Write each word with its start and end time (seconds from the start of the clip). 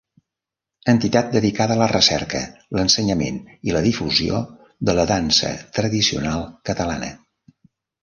Entitat 0.93 1.29
dedicada 1.35 1.75
a 1.75 1.79
la 1.81 1.89
recerca, 1.91 2.41
l'ensenyament 2.79 3.39
i 3.69 3.77
la 3.77 3.85
difusió 3.91 4.43
de 4.91 4.99
la 5.01 5.09
dansa 5.15 5.55
tradicional 5.81 6.47
catalana. 6.73 7.17